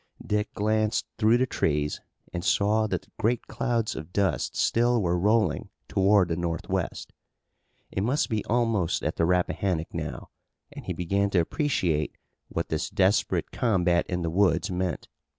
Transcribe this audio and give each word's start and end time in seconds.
Dick 0.25 0.51
glanced 0.55 1.05
through 1.19 1.37
the 1.37 1.45
trees 1.45 2.01
and 2.33 2.43
saw 2.43 2.87
that 2.87 3.15
great 3.17 3.45
clouds 3.45 3.95
of 3.95 4.11
dust 4.11 4.55
still 4.55 4.99
were 4.99 5.15
rolling 5.15 5.69
toward 5.87 6.29
the 6.29 6.35
northwest. 6.35 7.13
It 7.91 8.01
must 8.01 8.27
be 8.27 8.43
almost 8.45 9.03
at 9.03 9.17
the 9.17 9.25
Rappahannock 9.27 9.93
now, 9.93 10.31
and 10.71 10.85
he 10.85 10.93
began 10.93 11.29
to 11.29 11.39
appreciate 11.39 12.17
what 12.49 12.69
this 12.69 12.89
desperate 12.89 13.51
combat 13.51 14.07
in 14.07 14.23
the 14.23 14.31
woods 14.31 14.71
meant. 14.71 15.07